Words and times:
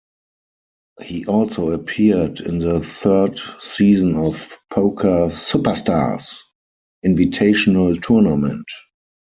He 1.03 1.27
also 1.27 1.69
appeared 1.69 2.39
in 2.39 2.57
the 2.57 2.79
third 2.83 3.39
season 3.59 4.15
of 4.15 4.57
"Poker 4.71 5.27
Superstars 5.29 6.39
Invitational 7.05 8.01
Tournament". 8.01 8.65